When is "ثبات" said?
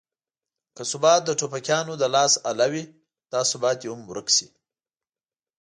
0.91-1.21, 3.51-3.75